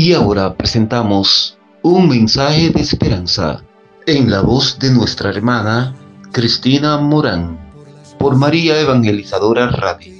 [0.00, 3.64] Y ahora presentamos un mensaje de esperanza
[4.06, 5.92] en la voz de nuestra hermana
[6.30, 7.58] Cristina Morán
[8.16, 10.14] por María Evangelizadora Radio.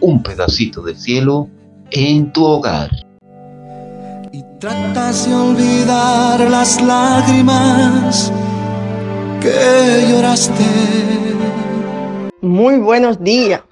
[0.00, 1.48] Un pedacito de cielo
[1.92, 2.90] en tu hogar.
[4.32, 8.32] Y tratas de olvidar las lágrimas
[9.40, 10.66] que lloraste.
[12.40, 13.62] Muy buenos días,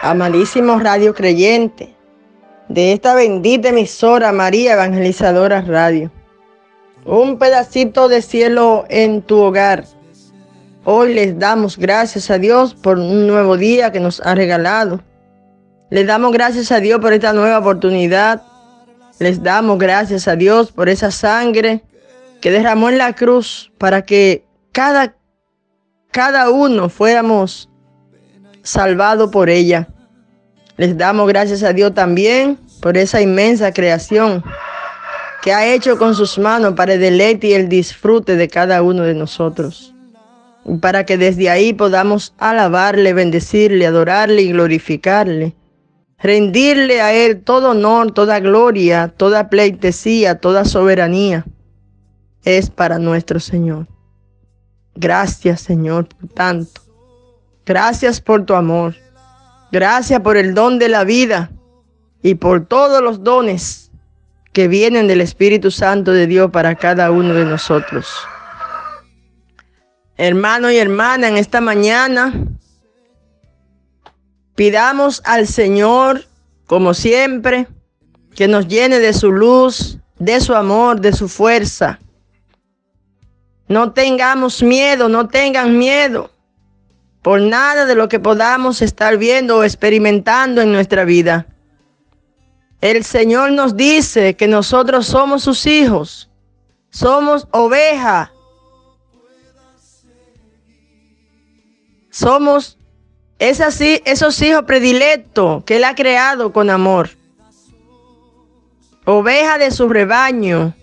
[0.00, 1.97] amadísimo Radio Creyente,
[2.68, 6.10] de esta bendita emisora María Evangelizadora Radio.
[7.04, 9.84] Un pedacito de cielo en tu hogar.
[10.84, 15.00] Hoy les damos gracias a Dios por un nuevo día que nos ha regalado.
[15.90, 18.42] Les damos gracias a Dios por esta nueva oportunidad.
[19.18, 21.82] Les damos gracias a Dios por esa sangre
[22.42, 25.16] que derramó en la cruz para que cada,
[26.10, 27.70] cada uno fuéramos
[28.62, 29.88] salvados por ella.
[30.78, 34.44] Les damos gracias a Dios también por esa inmensa creación
[35.42, 39.02] que ha hecho con sus manos para el deleite y el disfrute de cada uno
[39.02, 39.92] de nosotros.
[40.80, 45.56] Para que desde ahí podamos alabarle, bendecirle, adorarle y glorificarle.
[46.20, 51.44] Rendirle a Él todo honor, toda gloria, toda pleitesía, toda soberanía.
[52.44, 53.88] Es para nuestro Señor.
[54.94, 56.82] Gracias Señor por tanto.
[57.66, 58.94] Gracias por tu amor.
[59.70, 61.50] Gracias por el don de la vida
[62.22, 63.90] y por todos los dones
[64.52, 68.08] que vienen del Espíritu Santo de Dios para cada uno de nosotros.
[70.16, 72.32] Hermano y hermana, en esta mañana
[74.54, 76.24] pidamos al Señor,
[76.66, 77.68] como siempre,
[78.34, 82.00] que nos llene de su luz, de su amor, de su fuerza.
[83.68, 86.30] No tengamos miedo, no tengan miedo
[87.22, 91.46] por nada de lo que podamos estar viendo o experimentando en nuestra vida.
[92.80, 96.30] El Señor nos dice que nosotros somos sus hijos,
[96.90, 98.32] somos oveja,
[102.10, 102.78] somos
[103.38, 107.10] esos hijos predilectos que Él ha creado con amor,
[109.04, 110.74] oveja de su rebaño.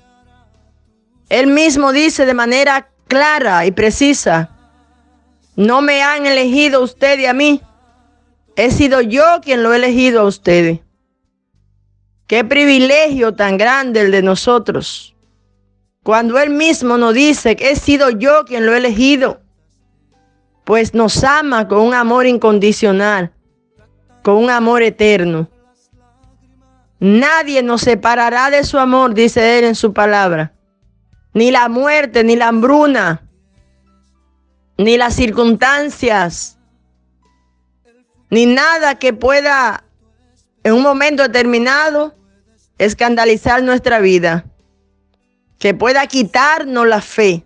[1.30, 4.55] Él mismo dice de manera clara y precisa,
[5.56, 7.62] no me han elegido ustedes a mí,
[8.56, 10.80] he sido yo quien lo he elegido a ustedes.
[12.28, 15.16] Qué privilegio tan grande el de nosotros.
[16.04, 19.42] Cuando Él mismo nos dice que he sido yo quien lo he elegido,
[20.64, 23.32] pues nos ama con un amor incondicional,
[24.24, 25.50] con un amor eterno.
[27.00, 30.54] Nadie nos separará de su amor, dice Él en su palabra.
[31.34, 33.25] Ni la muerte, ni la hambruna,
[34.78, 36.58] ni las circunstancias,
[38.30, 39.84] ni nada que pueda
[40.64, 42.16] en un momento determinado
[42.78, 44.46] escandalizar nuestra vida,
[45.60, 47.46] que pueda quitarnos la fe,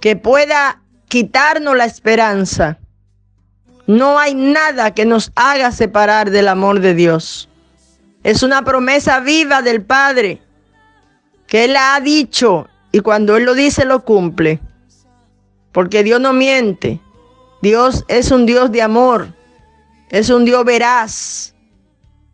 [0.00, 2.78] que pueda quitarnos la esperanza.
[3.86, 7.48] No hay nada que nos haga separar del amor de Dios.
[8.22, 10.40] Es una promesa viva del Padre
[11.46, 14.60] que Él ha dicho y cuando Él lo dice lo cumple.
[15.72, 17.00] Porque Dios no miente.
[17.62, 19.34] Dios es un Dios de amor.
[20.10, 21.54] Es un Dios veraz.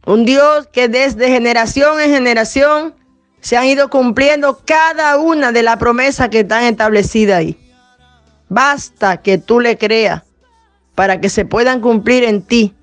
[0.06, 2.94] Un Dios que desde generación en generación
[3.40, 7.58] se han ido cumpliendo cada una de las promesas que están establecidas ahí.
[8.48, 10.22] Basta que tú le creas
[10.94, 12.74] para que se puedan cumplir en ti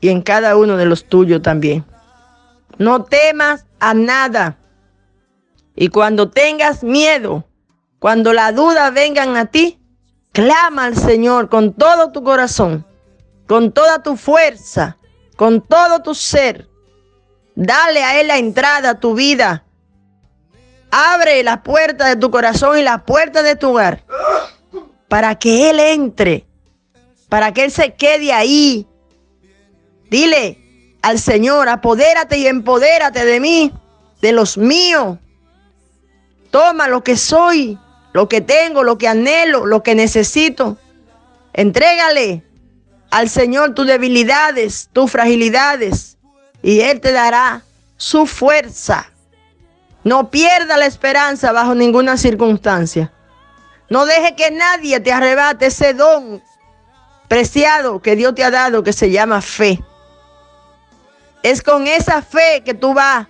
[0.00, 1.84] y en cada uno de los tuyos también.
[2.78, 4.58] No temas a nada.
[5.76, 7.44] Y cuando tengas miedo,
[7.98, 9.78] cuando la duda vengan a ti,
[10.34, 12.84] clama al Señor con todo tu corazón,
[13.46, 14.98] con toda tu fuerza
[15.36, 16.68] con todo tu ser.
[17.54, 19.64] Dale a Él la entrada a tu vida.
[20.90, 24.04] Abre la puerta de tu corazón y la puerta de tu hogar
[25.08, 26.46] para que Él entre,
[27.28, 28.86] para que Él se quede ahí.
[30.08, 30.58] Dile
[31.02, 33.72] al Señor, apodérate y empodérate de mí,
[34.20, 35.18] de los míos.
[36.50, 37.78] Toma lo que soy,
[38.14, 40.78] lo que tengo, lo que anhelo, lo que necesito.
[41.52, 42.44] Entrégale
[43.10, 46.16] al Señor tus debilidades, tus fragilidades,
[46.62, 47.62] y Él te dará
[47.96, 49.10] su fuerza.
[50.04, 53.12] No pierda la esperanza bajo ninguna circunstancia.
[53.90, 56.40] No deje que nadie te arrebate ese don
[57.26, 59.80] preciado que Dios te ha dado que se llama fe.
[61.42, 63.26] Es con esa fe que tú vas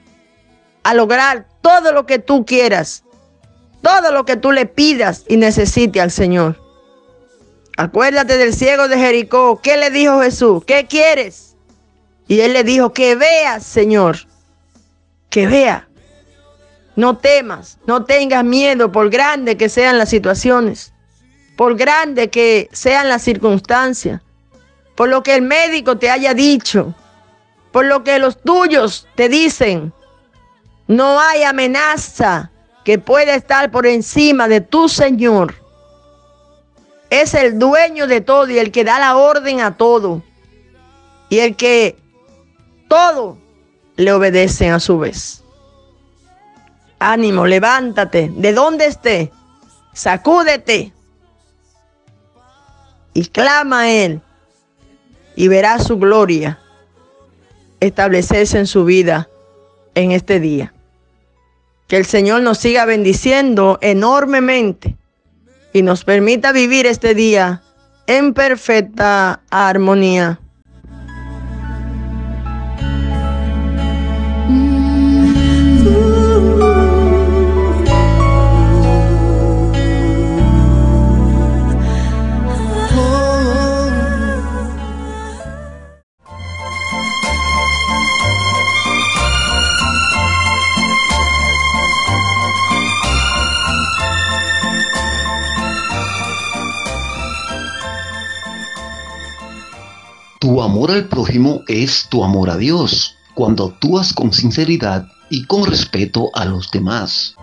[0.83, 3.04] a lograr todo lo que tú quieras,
[3.85, 6.59] todo lo que tú le pidas y necesites al Señor.
[7.77, 9.61] Acuérdate del ciego de Jericó.
[9.63, 10.65] ¿Qué le dijo Jesús?
[10.65, 11.55] ¿Qué quieres?
[12.27, 14.17] Y él le dijo, que vea, Señor.
[15.29, 15.87] Que vea.
[16.97, 20.95] No temas, no tengas miedo por grande que sean las situaciones,
[21.57, 24.23] por grande que sean las circunstancias,
[24.95, 26.95] por lo que el médico te haya dicho,
[27.73, 29.93] por lo que los tuyos te dicen.
[30.87, 32.53] No hay amenaza
[32.85, 35.55] que pueda estar por encima de tu Señor.
[37.11, 40.23] Es el dueño de todo y el que da la orden a todo.
[41.31, 41.97] Y el que
[42.89, 43.39] todo
[43.97, 45.43] le obedecen a su vez.
[46.99, 49.33] Ánimo, levántate, de donde esté,
[49.93, 50.93] sacúdete
[53.15, 54.21] y clama a Él
[55.37, 56.59] y verás su gloria
[57.81, 59.29] establecerse en su vida
[59.95, 60.74] en este día.
[61.89, 64.97] Que el Señor nos siga bendiciendo enormemente
[65.73, 67.63] y nos permita vivir este día
[68.07, 70.41] en perfecta armonía.
[100.45, 105.65] Tu amor al prójimo es tu amor a Dios, cuando actúas con sinceridad y con
[105.65, 107.35] respeto a los demás.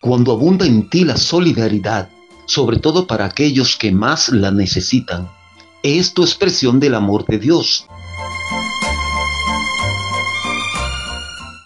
[0.00, 2.08] Cuando abunda en ti la solidaridad,
[2.46, 5.30] sobre todo para aquellos que más la necesitan,
[5.84, 7.86] es tu expresión del amor de Dios.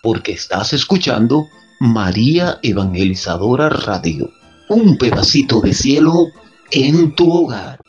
[0.02, 1.48] Porque estás escuchando
[1.80, 4.30] María Evangelizadora Radio,
[4.68, 6.28] un pedacito de cielo
[6.70, 7.83] en tu hogar.